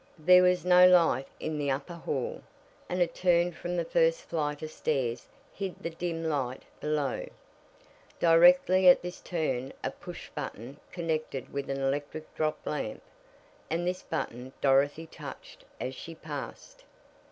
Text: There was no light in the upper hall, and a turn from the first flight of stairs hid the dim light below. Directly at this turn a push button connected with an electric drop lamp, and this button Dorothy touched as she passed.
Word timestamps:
There 0.17 0.41
was 0.41 0.65
no 0.65 0.87
light 0.87 1.27
in 1.39 1.59
the 1.59 1.69
upper 1.69 1.93
hall, 1.93 2.41
and 2.89 3.03
a 3.03 3.05
turn 3.05 3.51
from 3.51 3.77
the 3.77 3.85
first 3.85 4.21
flight 4.21 4.63
of 4.63 4.71
stairs 4.71 5.27
hid 5.53 5.75
the 5.79 5.91
dim 5.91 6.23
light 6.23 6.63
below. 6.79 7.27
Directly 8.19 8.87
at 8.87 9.03
this 9.03 9.19
turn 9.21 9.73
a 9.83 9.91
push 9.91 10.31
button 10.31 10.79
connected 10.91 11.53
with 11.53 11.69
an 11.69 11.77
electric 11.79 12.33
drop 12.33 12.65
lamp, 12.65 13.03
and 13.69 13.85
this 13.85 14.01
button 14.01 14.53
Dorothy 14.59 15.05
touched 15.05 15.65
as 15.79 15.93
she 15.93 16.15
passed. 16.15 16.83